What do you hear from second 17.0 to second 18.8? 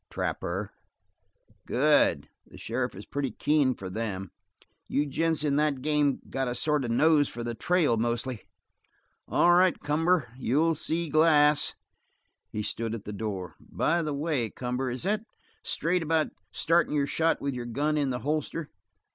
shot with your gun in the holster?"